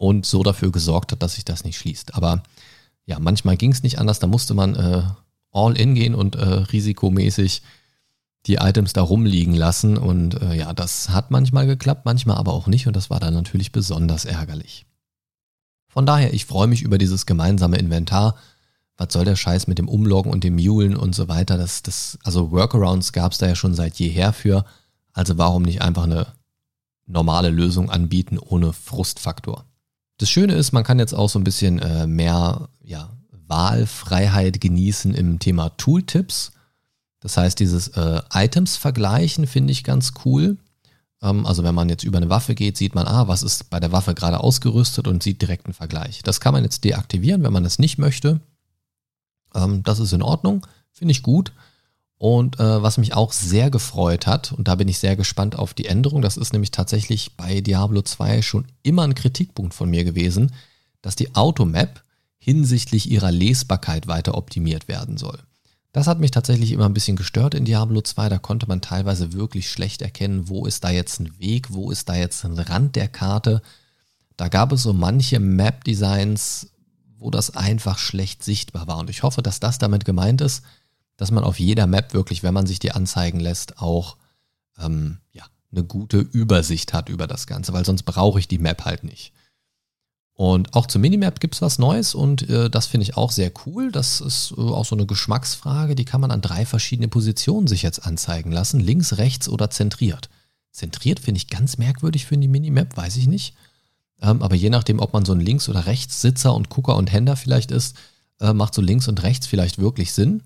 und 0.01 0.25
so 0.25 0.41
dafür 0.41 0.71
gesorgt 0.71 1.11
hat, 1.11 1.21
dass 1.21 1.35
sich 1.35 1.45
das 1.45 1.63
nicht 1.63 1.77
schließt. 1.77 2.15
Aber 2.15 2.41
ja, 3.05 3.19
manchmal 3.19 3.55
ging 3.55 3.71
es 3.71 3.83
nicht 3.83 3.99
anders, 3.99 4.17
da 4.17 4.25
musste 4.25 4.55
man 4.55 4.75
äh, 4.75 5.03
all 5.51 5.77
in 5.77 5.93
gehen 5.93 6.15
und 6.15 6.35
äh, 6.35 6.43
risikomäßig 6.43 7.61
die 8.47 8.55
Items 8.55 8.93
da 8.93 9.03
rumliegen 9.03 9.53
lassen. 9.53 9.99
Und 9.99 10.41
äh, 10.41 10.55
ja, 10.55 10.73
das 10.73 11.09
hat 11.09 11.29
manchmal 11.29 11.67
geklappt, 11.67 12.05
manchmal 12.05 12.37
aber 12.37 12.51
auch 12.51 12.65
nicht. 12.65 12.87
Und 12.87 12.95
das 12.95 13.11
war 13.11 13.19
dann 13.19 13.35
natürlich 13.35 13.71
besonders 13.71 14.25
ärgerlich. 14.25 14.87
Von 15.87 16.07
daher, 16.07 16.33
ich 16.33 16.47
freue 16.47 16.67
mich 16.67 16.81
über 16.81 16.97
dieses 16.97 17.27
gemeinsame 17.27 17.77
Inventar. 17.77 18.37
Was 18.97 19.13
soll 19.13 19.25
der 19.25 19.35
Scheiß 19.35 19.67
mit 19.67 19.77
dem 19.77 19.87
Umloggen 19.87 20.31
und 20.31 20.43
dem 20.43 20.55
Mulen 20.55 20.97
und 20.97 21.13
so 21.13 21.27
weiter? 21.27 21.59
Das, 21.59 21.83
das, 21.83 22.17
also 22.23 22.49
Workarounds 22.49 23.13
gab 23.13 23.33
es 23.33 23.37
da 23.37 23.47
ja 23.47 23.55
schon 23.55 23.75
seit 23.75 23.99
jeher 23.99 24.33
für. 24.33 24.65
Also 25.13 25.37
warum 25.37 25.61
nicht 25.61 25.83
einfach 25.83 26.05
eine 26.05 26.25
normale 27.05 27.51
Lösung 27.51 27.91
anbieten 27.91 28.39
ohne 28.39 28.73
Frustfaktor? 28.73 29.65
Das 30.21 30.29
Schöne 30.29 30.53
ist, 30.53 30.71
man 30.71 30.83
kann 30.83 30.99
jetzt 30.99 31.15
auch 31.15 31.29
so 31.29 31.39
ein 31.39 31.43
bisschen 31.43 31.79
äh, 31.79 32.05
mehr 32.05 32.69
ja, 32.83 33.09
Wahlfreiheit 33.47 34.61
genießen 34.61 35.15
im 35.15 35.39
Thema 35.39 35.69
Tooltips. 35.69 36.51
Das 37.21 37.37
heißt, 37.37 37.59
dieses 37.59 37.87
äh, 37.87 38.21
Items 38.31 38.77
vergleichen 38.77 39.47
finde 39.47 39.71
ich 39.71 39.83
ganz 39.83 40.13
cool. 40.23 40.57
Ähm, 41.23 41.47
also 41.47 41.63
wenn 41.63 41.73
man 41.73 41.89
jetzt 41.89 42.03
über 42.03 42.17
eine 42.17 42.29
Waffe 42.29 42.53
geht, 42.53 42.77
sieht 42.77 42.93
man, 42.93 43.07
ah, 43.07 43.27
was 43.27 43.41
ist 43.41 43.71
bei 43.71 43.79
der 43.79 43.91
Waffe 43.91 44.13
gerade 44.13 44.41
ausgerüstet 44.41 45.07
und 45.07 45.23
sieht 45.23 45.41
direkt 45.41 45.65
einen 45.65 45.73
Vergleich. 45.73 46.21
Das 46.21 46.39
kann 46.39 46.53
man 46.53 46.63
jetzt 46.63 46.83
deaktivieren, 46.83 47.41
wenn 47.41 47.53
man 47.53 47.63
das 47.63 47.79
nicht 47.79 47.97
möchte. 47.97 48.41
Ähm, 49.55 49.81
das 49.81 49.97
ist 49.97 50.13
in 50.13 50.21
Ordnung, 50.21 50.67
finde 50.91 51.13
ich 51.13 51.23
gut. 51.23 51.51
Und 52.21 52.59
äh, 52.59 52.83
was 52.83 52.99
mich 52.99 53.15
auch 53.15 53.31
sehr 53.31 53.71
gefreut 53.71 54.27
hat, 54.27 54.51
und 54.51 54.67
da 54.67 54.75
bin 54.75 54.87
ich 54.87 54.99
sehr 54.99 55.15
gespannt 55.15 55.57
auf 55.57 55.73
die 55.73 55.87
Änderung, 55.87 56.21
das 56.21 56.37
ist 56.37 56.53
nämlich 56.53 56.69
tatsächlich 56.69 57.35
bei 57.35 57.61
Diablo 57.61 58.03
2 58.03 58.43
schon 58.43 58.67
immer 58.83 59.05
ein 59.05 59.15
Kritikpunkt 59.15 59.73
von 59.73 59.89
mir 59.89 60.03
gewesen, 60.03 60.51
dass 61.01 61.15
die 61.15 61.33
Automap 61.33 62.03
hinsichtlich 62.37 63.09
ihrer 63.09 63.31
Lesbarkeit 63.31 64.05
weiter 64.05 64.35
optimiert 64.35 64.87
werden 64.87 65.17
soll. 65.17 65.39
Das 65.93 66.05
hat 66.05 66.19
mich 66.19 66.29
tatsächlich 66.29 66.71
immer 66.73 66.85
ein 66.85 66.93
bisschen 66.93 67.15
gestört 67.17 67.55
in 67.55 67.65
Diablo 67.65 68.01
2. 68.01 68.29
Da 68.29 68.37
konnte 68.37 68.67
man 68.67 68.81
teilweise 68.81 69.33
wirklich 69.33 69.71
schlecht 69.71 70.03
erkennen, 70.03 70.47
wo 70.47 70.67
ist 70.67 70.83
da 70.83 70.91
jetzt 70.91 71.19
ein 71.19 71.39
Weg, 71.39 71.73
wo 71.73 71.89
ist 71.89 72.07
da 72.07 72.15
jetzt 72.15 72.45
ein 72.45 72.59
Rand 72.59 72.95
der 72.95 73.07
Karte. 73.07 73.63
Da 74.37 74.47
gab 74.47 74.71
es 74.73 74.83
so 74.83 74.93
manche 74.93 75.39
Map-Designs, 75.39 76.67
wo 77.17 77.31
das 77.31 77.55
einfach 77.55 77.97
schlecht 77.97 78.43
sichtbar 78.43 78.85
war. 78.85 78.99
Und 78.99 79.09
ich 79.09 79.23
hoffe, 79.23 79.41
dass 79.41 79.59
das 79.59 79.79
damit 79.79 80.05
gemeint 80.05 80.41
ist, 80.41 80.61
dass 81.21 81.29
man 81.29 81.43
auf 81.43 81.59
jeder 81.59 81.85
Map 81.85 82.15
wirklich, 82.15 82.41
wenn 82.41 82.55
man 82.55 82.65
sich 82.65 82.79
die 82.79 82.93
anzeigen 82.93 83.39
lässt, 83.39 83.77
auch 83.77 84.17
ähm, 84.79 85.19
ja, 85.33 85.43
eine 85.71 85.83
gute 85.83 86.17
Übersicht 86.17 86.93
hat 86.93 87.09
über 87.09 87.27
das 87.27 87.45
Ganze, 87.45 87.73
weil 87.73 87.85
sonst 87.85 88.01
brauche 88.03 88.39
ich 88.39 88.47
die 88.47 88.57
Map 88.57 88.85
halt 88.85 89.03
nicht. 89.03 89.31
Und 90.33 90.73
auch 90.73 90.87
zur 90.87 90.99
Minimap 90.99 91.39
gibt 91.39 91.53
es 91.53 91.61
was 91.61 91.77
Neues 91.77 92.15
und 92.15 92.49
äh, 92.49 92.71
das 92.71 92.87
finde 92.87 93.03
ich 93.03 93.17
auch 93.17 93.29
sehr 93.29 93.51
cool. 93.67 93.91
Das 93.91 94.19
ist 94.19 94.55
äh, 94.57 94.61
auch 94.61 94.83
so 94.83 94.95
eine 94.95 95.05
Geschmacksfrage, 95.05 95.93
die 95.93 96.05
kann 96.05 96.21
man 96.21 96.31
an 96.31 96.41
drei 96.41 96.65
verschiedene 96.65 97.07
Positionen 97.07 97.67
sich 97.67 97.83
jetzt 97.83 98.03
anzeigen 98.03 98.51
lassen. 98.51 98.79
Links, 98.79 99.19
rechts 99.19 99.47
oder 99.47 99.69
zentriert. 99.69 100.27
Zentriert 100.71 101.19
finde 101.19 101.37
ich 101.37 101.49
ganz 101.49 101.77
merkwürdig 101.77 102.25
für 102.25 102.35
die 102.35 102.47
Minimap, 102.47 102.97
weiß 102.97 103.17
ich 103.17 103.27
nicht. 103.27 103.53
Ähm, 104.23 104.41
aber 104.41 104.55
je 104.55 104.71
nachdem, 104.71 104.97
ob 104.97 105.13
man 105.13 105.23
so 105.23 105.33
ein 105.33 105.39
Links- 105.39 105.69
oder 105.69 105.85
Rechtssitzer 105.85 106.55
und 106.55 106.69
Gucker 106.69 106.95
und 106.95 107.13
Händer 107.13 107.35
vielleicht 107.35 107.69
ist, 107.69 107.95
äh, 108.39 108.53
macht 108.53 108.73
so 108.73 108.81
links 108.81 109.07
und 109.07 109.21
rechts 109.21 109.45
vielleicht 109.45 109.77
wirklich 109.77 110.13
Sinn. 110.13 110.41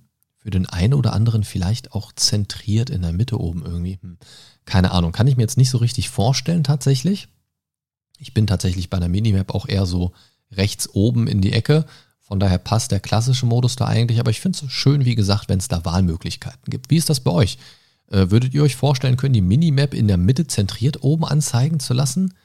Für 0.45 0.51
den 0.51 0.67
einen 0.67 0.93
oder 0.93 1.13
anderen 1.13 1.43
vielleicht 1.43 1.93
auch 1.93 2.11
zentriert 2.11 2.91
in 2.91 3.01
der 3.01 3.13
Mitte 3.13 3.41
oben 3.41 3.65
irgendwie. 3.65 3.97
Hm. 3.99 4.19
Keine 4.65 4.91
Ahnung, 4.91 5.11
kann 5.11 5.25
ich 5.25 5.37
mir 5.37 5.41
jetzt 5.41 5.57
nicht 5.57 5.71
so 5.71 5.79
richtig 5.79 6.09
vorstellen 6.09 6.63
tatsächlich. 6.63 7.29
Ich 8.19 8.35
bin 8.35 8.45
tatsächlich 8.45 8.91
bei 8.91 8.97
einer 8.97 9.07
Minimap 9.07 9.55
auch 9.55 9.67
eher 9.67 9.87
so 9.87 10.11
rechts 10.51 10.87
oben 10.93 11.25
in 11.25 11.41
die 11.41 11.51
Ecke. 11.51 11.87
Von 12.19 12.39
daher 12.39 12.59
passt 12.59 12.91
der 12.91 12.99
klassische 12.99 13.47
Modus 13.47 13.75
da 13.75 13.87
eigentlich. 13.87 14.19
Aber 14.19 14.29
ich 14.29 14.39
finde 14.39 14.59
es 14.63 14.71
schön, 14.71 15.03
wie 15.03 15.15
gesagt, 15.15 15.49
wenn 15.49 15.57
es 15.57 15.67
da 15.67 15.83
Wahlmöglichkeiten 15.83 16.69
gibt. 16.69 16.91
Wie 16.91 16.97
ist 16.97 17.09
das 17.09 17.21
bei 17.21 17.31
euch? 17.31 17.57
Äh, 18.11 18.29
würdet 18.29 18.53
ihr 18.53 18.61
euch 18.61 18.75
vorstellen 18.75 19.17
können, 19.17 19.33
die 19.33 19.41
Minimap 19.41 19.95
in 19.95 20.07
der 20.07 20.17
Mitte 20.17 20.45
zentriert 20.45 21.01
oben 21.01 21.25
anzeigen 21.25 21.79
zu 21.79 21.95
lassen? 21.95 22.35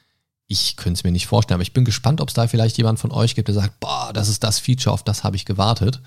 Ich 0.47 0.75
könnte 0.75 0.97
es 0.97 1.03
mir 1.03 1.11
nicht 1.11 1.27
vorstellen, 1.27 1.57
aber 1.57 1.61
ich 1.61 1.73
bin 1.73 1.85
gespannt, 1.85 2.19
ob 2.19 2.29
es 2.29 2.33
da 2.33 2.47
vielleicht 2.47 2.79
jemand 2.79 2.97
von 2.97 3.11
euch 3.11 3.35
gibt, 3.35 3.47
der 3.47 3.53
sagt, 3.53 3.79
boah, 3.79 4.09
das 4.11 4.27
ist 4.27 4.43
das 4.43 4.57
Feature, 4.57 4.91
auf 4.91 5.03
das 5.03 5.23
habe 5.23 5.35
ich 5.35 5.45
gewartet. 5.45 6.01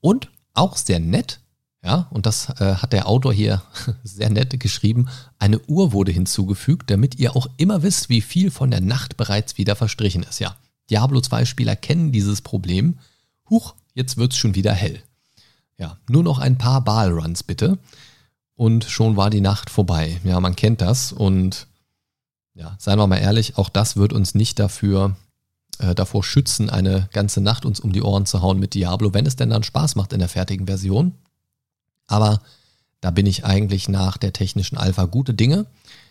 Und 0.00 0.30
auch 0.54 0.76
sehr 0.76 1.00
nett, 1.00 1.40
ja, 1.84 2.06
und 2.10 2.26
das 2.26 2.48
äh, 2.60 2.76
hat 2.76 2.92
der 2.92 3.08
Autor 3.08 3.32
hier 3.32 3.62
sehr 4.04 4.30
nett 4.30 4.58
geschrieben. 4.60 5.08
Eine 5.38 5.58
Uhr 5.66 5.92
wurde 5.92 6.12
hinzugefügt, 6.12 6.90
damit 6.90 7.18
ihr 7.18 7.34
auch 7.34 7.48
immer 7.56 7.82
wisst, 7.82 8.08
wie 8.08 8.20
viel 8.20 8.50
von 8.50 8.70
der 8.70 8.80
Nacht 8.80 9.16
bereits 9.16 9.58
wieder 9.58 9.74
verstrichen 9.74 10.22
ist. 10.22 10.38
Ja, 10.38 10.56
Diablo 10.90 11.20
2 11.20 11.44
Spieler 11.44 11.74
kennen 11.74 12.12
dieses 12.12 12.40
Problem. 12.40 12.98
Huch, 13.50 13.74
jetzt 13.94 14.16
wird's 14.16 14.36
schon 14.36 14.54
wieder 14.54 14.72
hell. 14.72 15.02
Ja, 15.76 15.98
nur 16.08 16.22
noch 16.22 16.38
ein 16.38 16.56
paar 16.56 16.82
Ballruns 16.82 17.42
bitte. 17.42 17.78
Und 18.54 18.84
schon 18.84 19.16
war 19.16 19.30
die 19.30 19.40
Nacht 19.40 19.68
vorbei. 19.68 20.20
Ja, 20.22 20.38
man 20.38 20.54
kennt 20.54 20.80
das. 20.80 21.12
Und 21.12 21.66
ja, 22.54 22.76
seien 22.78 22.98
wir 22.98 23.08
mal 23.08 23.16
ehrlich, 23.16 23.58
auch 23.58 23.68
das 23.68 23.96
wird 23.96 24.12
uns 24.12 24.36
nicht 24.36 24.60
dafür 24.60 25.16
äh, 25.78 25.94
davor 25.94 26.24
schützen, 26.24 26.70
eine 26.70 27.08
ganze 27.12 27.40
Nacht 27.40 27.64
uns 27.64 27.80
um 27.80 27.92
die 27.92 28.02
Ohren 28.02 28.26
zu 28.26 28.42
hauen 28.42 28.58
mit 28.58 28.74
Diablo, 28.74 29.14
wenn 29.14 29.26
es 29.26 29.36
denn 29.36 29.50
dann 29.50 29.62
Spaß 29.62 29.96
macht 29.96 30.12
in 30.12 30.18
der 30.18 30.28
fertigen 30.28 30.66
Version. 30.66 31.14
Aber 32.06 32.40
da 33.00 33.10
bin 33.10 33.26
ich 33.26 33.44
eigentlich 33.44 33.88
nach 33.88 34.16
der 34.16 34.32
technischen 34.32 34.78
Alpha 34.78 35.06
gute 35.06 35.34
Dinge. 35.34 35.66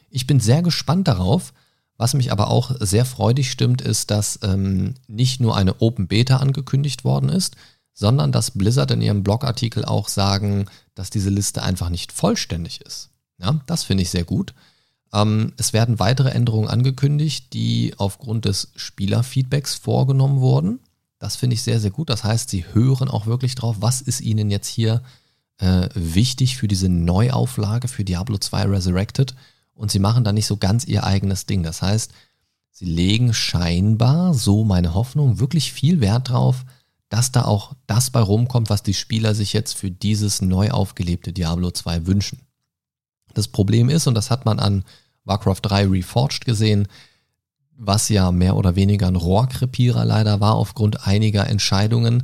Ich 0.10 0.28
bin 0.28 0.40
sehr 0.40 0.62
gespannt 0.62 1.08
darauf. 1.08 1.54
Was 1.98 2.16
mich 2.16 2.32
aber 2.32 2.50
auch 2.50 2.76
sehr 2.80 3.06
freudig 3.06 3.52
stimmt, 3.52 3.82
ist, 3.82 4.10
dass 4.10 4.40
ähm, 4.42 4.96
nicht 5.08 5.40
nur 5.40 5.56
eine 5.56 5.82
Open 5.82 6.08
Beta 6.08 6.38
angekündigt 6.38 7.04
worden 7.04 7.30
ist, 7.30 7.56
sondern 7.94 8.32
dass 8.32 8.52
Blizzard 8.52 8.90
in 8.92 9.02
ihrem 9.02 9.22
Blogartikel 9.22 9.86
auch 9.86 10.08
sagen, 10.08 10.66
dass 10.96 11.12
diese 11.12 11.30
Liste 11.30 11.62
einfach 11.62 11.90
nicht 11.90 12.12
vollständig 12.12 12.82
ist. 12.82 13.10
Ja, 13.38 13.62
das 13.68 13.84
finde 13.84 14.04
ich 14.04 14.10
sehr 14.10 14.24
gut. 14.24 14.54
Ähm, 15.14 15.54
es 15.58 15.74
werden 15.74 16.00
weitere 16.00 16.30
Änderungen 16.30 16.70
angekündigt, 16.70 17.54
die 17.54 17.94
aufgrund 17.98 18.46
des 18.46 18.72
Spielerfeedbacks 18.76 19.76
vorgenommen 19.76 20.40
wurden. 20.40 20.80
Das 21.20 21.36
finde 21.36 21.54
ich 21.54 21.62
sehr, 21.62 21.80
sehr 21.80 21.92
gut. 21.92 22.10
Das 22.10 22.24
heißt, 22.24 22.50
sie 22.50 22.66
hören 22.74 23.10
auch 23.10 23.26
wirklich 23.26 23.56
drauf, 23.56 23.78
was 23.80 24.02
ist 24.02 24.22
ihnen 24.22 24.50
jetzt 24.50 24.68
hier 24.68 25.04
äh, 25.58 25.90
wichtig 25.94 26.58
für 26.58 26.68
diese 26.68 26.90
Neuauflage 26.90 27.88
für 27.88 28.04
Diablo 28.04 28.38
2 28.38 28.64
Resurrected 28.66 29.36
und 29.74 29.92
sie 29.92 30.00
machen 30.00 30.24
da 30.24 30.34
nicht 30.34 30.48
so 30.48 30.58
ganz 30.58 30.86
ihr 30.86 31.04
eigenes 31.04 31.46
Ding. 31.46 31.64
Das 31.64 31.82
heißt, 31.82 32.12
sie 32.72 32.86
legen 32.86 33.34
scheinbar, 33.34 34.34
so 34.34 34.64
meine 34.64 34.94
Hoffnung, 34.94 35.40
wirklich 35.40 35.72
viel 35.72 36.02
Wert 36.02 36.30
drauf, 36.30 36.66
dass 37.10 37.32
da 37.32 37.46
auch 37.46 37.76
das 37.88 38.10
bei 38.10 38.22
rumkommt, 38.22 38.70
was 38.70 38.84
die 38.84 38.94
Spieler 38.94 39.36
sich 39.36 39.54
jetzt 39.54 39.74
für 39.74 39.92
dieses 39.92 40.42
neu 40.42 40.72
aufgelebte 40.72 41.34
Diablo 41.34 41.70
2 41.70 42.08
wünschen. 42.08 42.40
Das 43.34 43.48
Problem 43.48 43.90
ist, 43.90 44.08
und 44.08 44.16
das 44.16 44.30
hat 44.32 44.46
man 44.46 44.60
an 44.60 44.84
Warcraft 45.24 45.60
3 45.62 45.88
Reforged 45.88 46.46
gesehen, 46.46 46.88
was 47.78 48.10
ja 48.10 48.32
mehr 48.32 48.56
oder 48.56 48.76
weniger 48.76 49.08
ein 49.08 49.16
Rohrkrepierer 49.16 50.06
leider 50.06 50.40
war 50.40 50.56
aufgrund 50.56 51.08
einiger 51.08 51.48
Entscheidungen, 51.48 52.24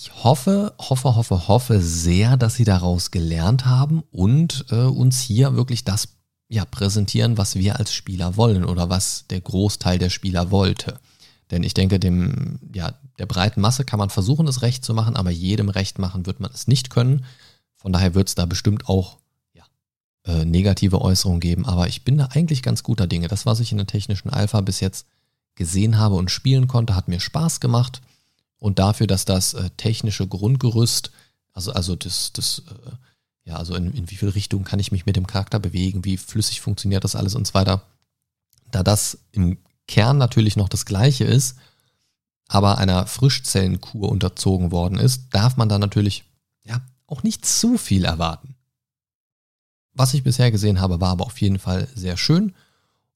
ich 0.00 0.22
hoffe, 0.22 0.74
hoffe, 0.78 1.16
hoffe, 1.16 1.48
hoffe 1.48 1.80
sehr, 1.80 2.36
dass 2.36 2.54
Sie 2.54 2.62
daraus 2.62 3.10
gelernt 3.10 3.66
haben 3.66 4.04
und 4.12 4.66
äh, 4.70 4.76
uns 4.76 5.20
hier 5.20 5.56
wirklich 5.56 5.82
das 5.82 6.10
ja, 6.48 6.64
präsentieren, 6.64 7.36
was 7.36 7.56
wir 7.56 7.80
als 7.80 7.92
Spieler 7.92 8.36
wollen 8.36 8.64
oder 8.64 8.88
was 8.88 9.24
der 9.28 9.40
Großteil 9.40 9.98
der 9.98 10.10
Spieler 10.10 10.52
wollte. 10.52 11.00
Denn 11.50 11.64
ich 11.64 11.74
denke, 11.74 11.98
dem, 11.98 12.60
ja, 12.72 12.94
der 13.18 13.26
breiten 13.26 13.60
Masse 13.60 13.84
kann 13.84 13.98
man 13.98 14.08
versuchen, 14.08 14.46
es 14.46 14.62
recht 14.62 14.84
zu 14.84 14.94
machen, 14.94 15.16
aber 15.16 15.30
jedem 15.30 15.68
recht 15.68 15.98
machen 15.98 16.26
wird 16.26 16.38
man 16.38 16.52
es 16.52 16.68
nicht 16.68 16.90
können. 16.90 17.24
Von 17.74 17.92
daher 17.92 18.14
wird 18.14 18.28
es 18.28 18.36
da 18.36 18.46
bestimmt 18.46 18.88
auch 18.88 19.17
äh, 20.28 20.44
negative 20.44 21.00
Äußerungen 21.00 21.40
geben, 21.40 21.64
aber 21.64 21.88
ich 21.88 22.04
bin 22.04 22.18
da 22.18 22.26
eigentlich 22.26 22.62
ganz 22.62 22.82
guter 22.82 23.06
Dinge. 23.06 23.28
Das, 23.28 23.46
was 23.46 23.60
ich 23.60 23.72
in 23.72 23.78
der 23.78 23.86
technischen 23.86 24.28
Alpha 24.28 24.60
bis 24.60 24.80
jetzt 24.80 25.06
gesehen 25.54 25.96
habe 25.96 26.16
und 26.16 26.30
spielen 26.30 26.68
konnte, 26.68 26.94
hat 26.94 27.08
mir 27.08 27.18
Spaß 27.18 27.60
gemacht 27.60 28.02
und 28.58 28.78
dafür, 28.78 29.06
dass 29.06 29.24
das 29.24 29.54
äh, 29.54 29.70
technische 29.78 30.26
Grundgerüst, 30.26 31.12
also, 31.54 31.72
also 31.72 31.96
das, 31.96 32.34
das 32.34 32.62
äh, 32.68 32.90
ja, 33.48 33.56
also 33.56 33.74
in, 33.74 33.90
in 33.92 34.10
wie 34.10 34.16
viel 34.16 34.28
Richtung 34.28 34.64
kann 34.64 34.78
ich 34.78 34.92
mich 34.92 35.06
mit 35.06 35.16
dem 35.16 35.26
Charakter 35.26 35.58
bewegen, 35.58 36.04
wie 36.04 36.18
flüssig 36.18 36.60
funktioniert 36.60 37.04
das 37.04 37.16
alles 37.16 37.34
und 37.34 37.46
so 37.46 37.54
weiter, 37.54 37.80
da 38.70 38.82
das 38.82 39.18
im 39.32 39.56
Kern 39.86 40.18
natürlich 40.18 40.56
noch 40.56 40.68
das 40.68 40.84
gleiche 40.84 41.24
ist, 41.24 41.56
aber 42.48 42.76
einer 42.76 43.06
Frischzellenkur 43.06 44.10
unterzogen 44.10 44.70
worden 44.70 44.98
ist, 44.98 45.30
darf 45.30 45.56
man 45.56 45.70
da 45.70 45.78
natürlich 45.78 46.24
ja 46.64 46.82
auch 47.06 47.22
nicht 47.22 47.46
zu 47.46 47.78
viel 47.78 48.04
erwarten. 48.04 48.57
Was 49.98 50.14
ich 50.14 50.22
bisher 50.22 50.52
gesehen 50.52 50.80
habe, 50.80 51.00
war 51.00 51.10
aber 51.10 51.26
auf 51.26 51.40
jeden 51.40 51.58
Fall 51.58 51.88
sehr 51.92 52.16
schön. 52.16 52.54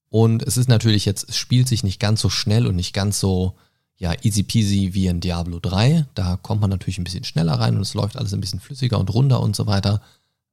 Und 0.09 0.43
es 0.43 0.57
ist 0.57 0.67
natürlich 0.67 1.05
jetzt, 1.05 1.29
es 1.29 1.37
spielt 1.37 1.69
sich 1.69 1.81
nicht 1.83 1.97
ganz 1.97 2.19
so 2.19 2.29
schnell 2.29 2.67
und 2.67 2.75
nicht 2.75 2.93
ganz 2.93 3.21
so 3.21 3.55
ja, 3.95 4.13
easy 4.21 4.43
peasy 4.43 4.93
wie 4.93 5.07
in 5.07 5.21
Diablo 5.21 5.59
3. 5.61 6.07
Da 6.13 6.35
kommt 6.35 6.59
man 6.59 6.69
natürlich 6.69 6.97
ein 6.97 7.05
bisschen 7.05 7.23
schneller 7.23 7.53
rein 7.53 7.77
und 7.77 7.81
es 7.83 7.93
läuft 7.93 8.17
alles 8.17 8.33
ein 8.33 8.41
bisschen 8.41 8.59
flüssiger 8.59 8.99
und 8.99 9.13
runder 9.13 9.39
und 9.39 9.55
so 9.55 9.65
weiter. 9.65 10.01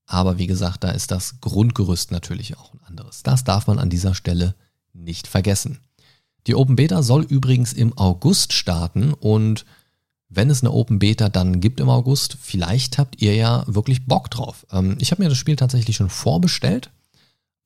Aber 0.07 0.39
wie 0.39 0.47
gesagt, 0.47 0.85
da 0.85 0.93
ist 0.93 1.11
das 1.11 1.41
Grundgerüst 1.41 2.13
natürlich 2.13 2.57
auch 2.57 2.75
ein 2.75 2.83
anderes. 2.85 3.25
Das 3.25 3.43
darf 3.43 3.67
man 3.67 3.81
an 3.81 3.91
dieser 3.91 4.15
Stelle 4.15 4.55
nicht 4.93 5.27
vergessen. 5.27 5.81
Die 6.47 6.55
Open 6.55 6.77
Beta 6.77 7.03
soll 7.03 7.25
übrigens 7.25 7.73
im 7.73 7.99
August 7.99 8.53
starten 8.53 9.15
und 9.15 9.67
wenn 10.31 10.49
es 10.49 10.63
eine 10.63 10.73
Open 10.73 11.01
Beta 11.01 11.29
dann 11.29 11.61
gibt 11.61 11.81
im 11.81 11.91
August, 11.91 12.39
vielleicht 12.41 12.99
habt 12.99 13.21
ihr 13.21 13.35
ja 13.35 13.65
wirklich 13.67 14.07
Bock 14.07 14.31
drauf. 14.31 14.65
Ähm, 14.71 14.97
ich 15.01 15.11
habe 15.11 15.23
mir 15.23 15.29
das 15.29 15.39
Spiel 15.39 15.57
tatsächlich 15.57 15.97
schon 15.97 16.09
vorbestellt, 16.09 16.91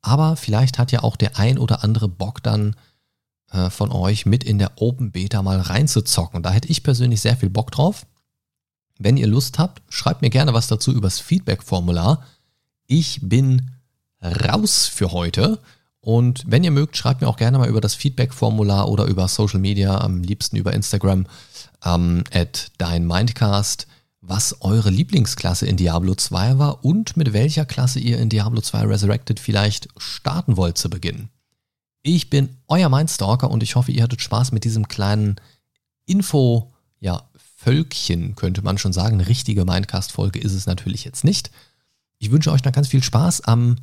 aber 0.00 0.37
vielleicht 0.37 0.78
hat 0.78 0.90
ja 0.90 1.02
auch 1.02 1.16
der 1.16 1.38
ein 1.38 1.59
oder 1.59 1.85
andere 1.85 2.09
Bock 2.09 2.42
dann 2.42 2.75
äh, 3.50 3.68
von 3.68 3.92
euch 3.92 4.25
mit 4.25 4.42
in 4.42 4.59
der 4.59 4.73
Open 4.76 5.12
Beta 5.12 5.42
mal 5.42 5.61
reinzuzocken. 5.61 6.42
Da 6.42 6.50
hätte 6.50 6.68
ich 6.68 6.83
persönlich 6.83 7.21
sehr 7.21 7.37
viel 7.37 7.50
Bock 7.50 7.71
drauf. 7.71 8.06
Wenn 8.99 9.18
ihr 9.18 9.26
Lust 9.26 9.59
habt, 9.59 9.83
schreibt 9.92 10.23
mir 10.23 10.30
gerne 10.30 10.54
was 10.54 10.66
dazu 10.66 10.92
übers 10.92 11.21
Feedback-Formular. 11.21 12.25
Ich 12.87 13.21
bin 13.23 13.71
raus 14.23 14.87
für 14.87 15.12
heute. 15.12 15.59
Und 16.04 16.44
wenn 16.46 16.62
ihr 16.64 16.70
mögt, 16.70 16.99
schreibt 16.99 17.23
mir 17.23 17.28
auch 17.28 17.38
gerne 17.38 17.56
mal 17.56 17.68
über 17.68 17.80
das 17.80 17.94
Feedback-Formular 17.94 18.90
oder 18.90 19.06
über 19.06 19.26
Social 19.26 19.58
Media, 19.58 19.99
am 20.02 20.23
liebsten 20.23 20.56
über 20.56 20.75
Instagram, 20.75 21.26
ähm, 21.82 22.25
at 22.30 22.73
deinmindcast, 22.76 23.87
was 24.20 24.61
eure 24.61 24.90
Lieblingsklasse 24.90 25.64
in 25.64 25.78
Diablo 25.78 26.14
2 26.14 26.58
war 26.58 26.84
und 26.84 27.16
mit 27.16 27.32
welcher 27.32 27.64
Klasse 27.64 28.00
ihr 28.00 28.18
in 28.18 28.28
Diablo 28.28 28.61
2 28.61 28.82
Resurrected 28.82 29.40
vielleicht 29.40 29.88
starten 29.96 30.58
wollt 30.58 30.76
zu 30.76 30.90
Beginn. 30.90 31.30
Ich 32.02 32.28
bin 32.28 32.50
euer 32.68 32.90
Mindstalker 32.90 33.50
und 33.50 33.62
ich 33.62 33.75
hoffe, 33.75 33.90
ihr 33.90 34.02
hattet 34.02 34.20
Spaß 34.20 34.52
mit 34.52 34.64
diesem 34.64 34.88
kleinen 34.88 35.37
Info, 36.04 36.75
ja, 37.00 37.23
Völkchen, 37.56 38.34
könnte 38.37 38.61
man 38.61 38.76
schon 38.76 38.92
sagen. 38.92 39.14
Eine 39.14 39.28
richtige 39.28 39.64
Mindcast-Folge 39.64 40.38
ist 40.38 40.52
es 40.52 40.66
natürlich 40.66 41.04
jetzt 41.04 41.25
nicht. 41.25 41.50
Ich 42.18 42.30
wünsche 42.30 42.52
euch 42.52 42.62
noch 42.62 42.73
ganz 42.73 42.88
viel 42.88 43.02
Spaß. 43.02 43.40
Am 43.42 43.76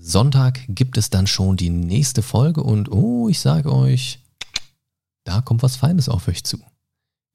Sonntag 0.00 0.60
gibt 0.68 0.98
es 0.98 1.10
dann 1.10 1.26
schon 1.26 1.56
die 1.56 1.70
nächste 1.70 2.22
Folge 2.22 2.62
und 2.62 2.90
oh, 2.90 3.28
ich 3.28 3.40
sage 3.40 3.72
euch, 3.72 4.20
da 5.24 5.40
kommt 5.40 5.62
was 5.62 5.76
Feines 5.76 6.08
auf 6.08 6.28
euch 6.28 6.44
zu. 6.44 6.58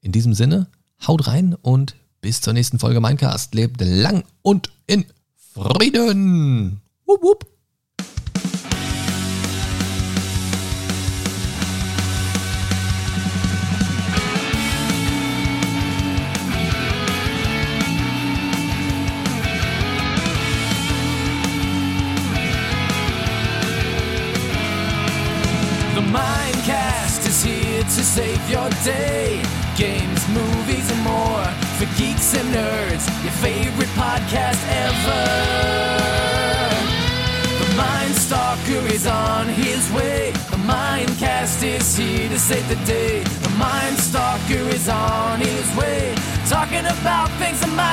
In 0.02 0.12
diesem 0.12 0.34
Sinne, 0.34 0.68
haut 1.08 1.28
rein 1.28 1.56
und 1.56 1.96
bis 2.22 2.42
zur 2.42 2.54
nächsten 2.54 2.80
Folge 2.80 3.02
Minecast. 3.02 3.54
Lebt 3.56 3.82
lang 3.82 4.24
und 4.42 4.70
in 4.88 5.06
Frieden. 5.36 6.82
Wupp, 7.06 7.24
wupp. 7.24 7.59
To 27.96 28.04
save 28.04 28.50
your 28.50 28.70
day. 28.84 29.42
Games, 29.76 30.22
movies, 30.30 30.92
and 30.92 31.02
more 31.02 31.44
for 31.78 31.88
geeks 31.98 32.36
and 32.36 32.48
nerds. 32.54 33.06
Your 33.24 33.34
favorite 33.42 33.90
podcast 33.98 34.62
ever. 34.86 35.24
The 37.58 37.76
Mind 37.76 38.14
Stalker 38.14 38.86
is 38.94 39.08
on 39.08 39.48
his 39.48 39.92
way. 39.92 40.32
The 40.52 40.62
Mindcast 40.70 41.64
is 41.64 41.98
here 41.98 42.30
to 42.30 42.38
save 42.38 42.68
the 42.70 42.80
day. 42.86 43.24
The 43.24 43.50
Mind 43.58 43.98
Stalker 43.98 44.66
is 44.78 44.88
on 44.88 45.40
his 45.40 45.76
way. 45.76 46.14
Talking 46.48 46.86
about 46.86 47.30
things 47.40 47.60
Mindcast 47.64 47.74
way. 47.76 47.89